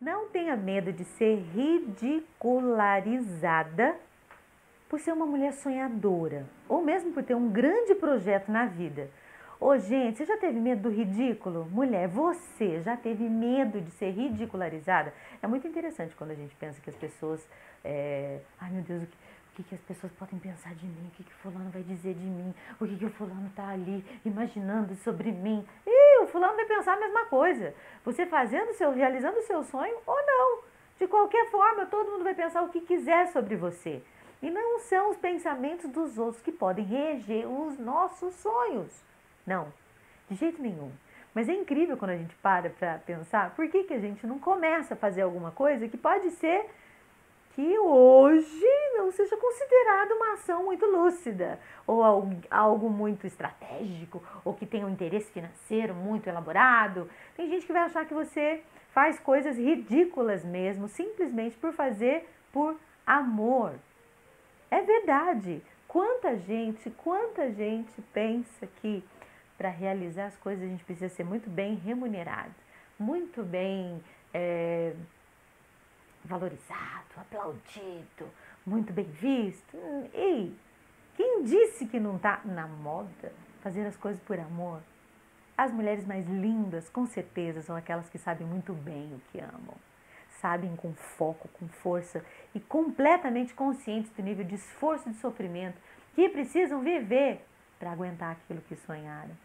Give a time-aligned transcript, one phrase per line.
[0.00, 3.96] Não tenha medo de ser ridicularizada
[4.88, 9.08] por ser uma mulher sonhadora ou mesmo por ter um grande projeto na vida.
[9.62, 11.68] Ô, gente, você já teve medo do ridículo?
[11.70, 15.14] Mulher, você já teve medo de ser ridicularizada?
[15.40, 17.48] É muito interessante quando a gente pensa que as pessoas.
[17.84, 18.40] É...
[18.60, 19.16] Ai, meu Deus, o que,
[19.52, 21.08] o que, que as pessoas podem pensar de mim?
[21.08, 22.54] O que, que fulano vai dizer de mim?
[22.80, 25.62] O que, que o fulano está ali imaginando sobre mim?
[25.86, 27.74] E o fulano vai pensar a mesma coisa.
[28.02, 30.62] Você fazendo seu, realizando o seu sonho ou não.
[30.98, 34.02] De qualquer forma, todo mundo vai pensar o que quiser sobre você.
[34.40, 39.04] E não são os pensamentos dos outros que podem reger os nossos sonhos.
[39.46, 39.70] Não,
[40.30, 40.90] de jeito nenhum.
[41.34, 44.38] Mas é incrível quando a gente para para pensar por que, que a gente não
[44.38, 46.70] começa a fazer alguma coisa que pode ser
[47.54, 52.02] que hoje não seja considerado uma ação muito lúcida, ou
[52.50, 57.10] algo muito estratégico, ou que tenha um interesse financeiro muito elaborado.
[57.36, 62.76] Tem gente que vai achar que você faz coisas ridículas mesmo, simplesmente por fazer por
[63.06, 63.74] amor.
[64.70, 65.62] É verdade.
[65.86, 69.04] Quanta gente, quanta gente pensa que
[69.58, 72.54] para realizar as coisas a gente precisa ser muito bem remunerado,
[72.98, 74.94] muito bem é,
[76.32, 78.26] valorizado, aplaudido,
[78.64, 79.76] muito bem visto.
[80.14, 80.54] E
[81.14, 84.80] quem disse que não está na moda fazer as coisas por amor?
[85.56, 89.76] As mulheres mais lindas, com certeza, são aquelas que sabem muito bem o que amam.
[90.40, 95.78] Sabem com foco, com força e completamente conscientes do nível de esforço e de sofrimento
[96.14, 97.44] que precisam viver
[97.78, 99.36] para aguentar aquilo que sonharam.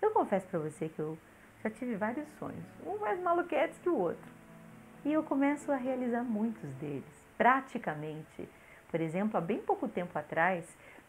[0.00, 1.18] Eu confesso para você que eu
[1.62, 4.35] já tive vários sonhos, um mais maluquetes que o outro.
[5.04, 7.04] E eu começo a realizar muitos deles,
[7.36, 8.48] praticamente.
[8.90, 10.64] Por exemplo, há bem pouco tempo atrás,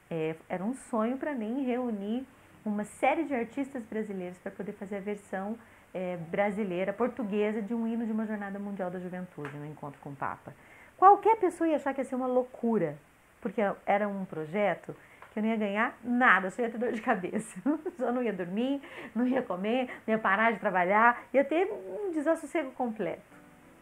[0.10, 2.26] é, era um sonho para mim reunir
[2.66, 5.58] uma série de artistas brasileiros para poder fazer a versão
[5.94, 10.10] é, brasileira, portuguesa, de um hino de uma Jornada Mundial da Juventude, no Encontro com
[10.10, 10.54] o Papa.
[10.98, 12.98] Qualquer pessoa ia achar que ia ser uma loucura,
[13.42, 14.96] porque era um projeto
[15.32, 17.60] que eu não ia ganhar nada, só ia ter dor de cabeça.
[17.98, 18.82] Só não ia dormir,
[19.16, 23.37] não ia comer, não ia parar de trabalhar, ia ter um desassossego completo.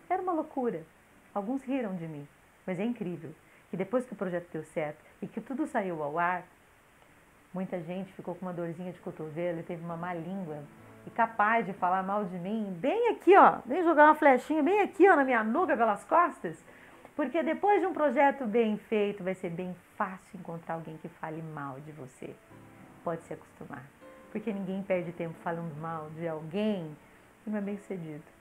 [0.09, 0.83] Era uma loucura.
[1.33, 2.27] Alguns riram de mim,
[2.65, 3.31] mas é incrível
[3.69, 6.43] que depois que o projeto deu certo e que tudo saiu ao ar,
[7.53, 10.63] muita gente ficou com uma dorzinha de cotovelo e teve uma má língua
[11.05, 14.81] e capaz de falar mal de mim, bem aqui, ó, bem jogar uma flechinha bem
[14.81, 16.63] aqui, ó, na minha nuca pelas costas.
[17.15, 21.41] Porque depois de um projeto bem feito, vai ser bem fácil encontrar alguém que fale
[21.41, 22.35] mal de você.
[23.03, 23.83] Pode se acostumar.
[24.31, 26.95] Porque ninguém perde tempo falando mal de alguém
[27.43, 28.34] que não é bem sucedido.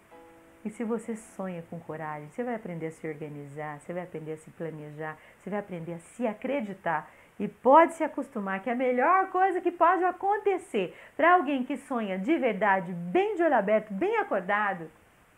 [0.65, 4.33] E se você sonha com coragem, você vai aprender a se organizar, você vai aprender
[4.33, 7.11] a se planejar, você vai aprender a se acreditar.
[7.39, 12.19] E pode se acostumar que a melhor coisa que pode acontecer para alguém que sonha
[12.19, 14.91] de verdade, bem de olho aberto, bem acordado,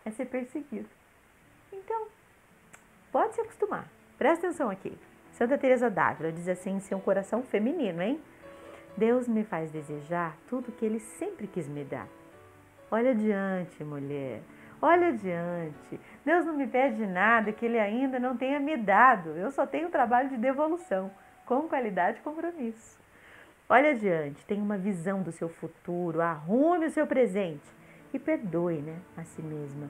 [0.05, 0.89] é ser perseguido.
[1.73, 2.07] Então,
[3.17, 3.89] Pode se acostumar.
[4.19, 4.93] Presta atenção aqui.
[5.33, 8.21] Santa Teresa d'Ávila diz assim em seu coração feminino, hein?
[8.95, 12.07] Deus me faz desejar tudo que ele sempre quis me dar.
[12.91, 14.43] Olha adiante, mulher.
[14.81, 16.01] Olha adiante.
[16.25, 19.31] Deus não me pede nada que ele ainda não tenha me dado.
[19.31, 21.11] Eu só tenho trabalho de devolução,
[21.45, 22.99] com qualidade e compromisso.
[23.69, 27.67] Olha adiante, tenha uma visão do seu futuro, arrume o seu presente
[28.13, 29.89] e perdoe né, a si mesma.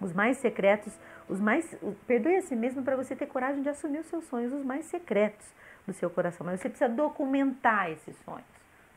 [0.00, 0.92] Os mais secretos
[1.28, 1.74] os mais
[2.06, 4.84] perdoe a si mesmo para você ter coragem de assumir os seus sonhos, os mais
[4.86, 5.46] secretos
[5.86, 6.46] do seu coração.
[6.46, 8.44] Mas você precisa documentar esses sonhos.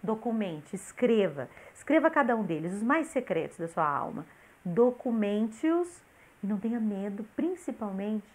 [0.03, 4.25] Documente, escreva, escreva cada um deles, os mais secretos da sua alma.
[4.73, 5.87] Documente-os
[6.43, 8.27] e não tenha medo, principalmente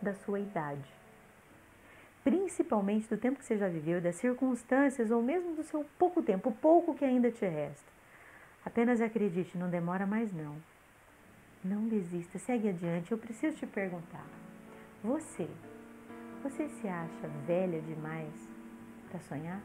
[0.00, 0.88] da sua idade.
[2.22, 6.52] Principalmente do tempo que você já viveu, das circunstâncias ou mesmo do seu pouco tempo,
[6.52, 7.90] pouco que ainda te resta.
[8.64, 10.56] Apenas acredite, não demora mais não.
[11.64, 13.10] Não desista, segue adiante.
[13.10, 14.24] Eu preciso te perguntar:
[15.02, 15.48] você,
[16.42, 18.32] você se acha velha demais
[19.10, 19.60] para sonhar?